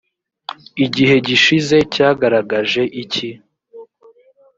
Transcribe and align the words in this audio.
igihe 0.85 1.15
gishize 1.27 1.77
cyagaragaje 1.93 2.81
iki‽ 3.03 3.29